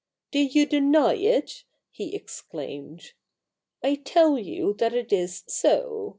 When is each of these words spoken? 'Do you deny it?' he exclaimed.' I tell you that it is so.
'Do 0.31 0.39
you 0.39 0.65
deny 0.65 1.13
it?' 1.13 1.63
he 1.91 2.15
exclaimed.' 2.15 3.11
I 3.83 3.93
tell 3.93 4.35
you 4.35 4.73
that 4.79 4.95
it 4.95 5.13
is 5.13 5.43
so. 5.45 6.09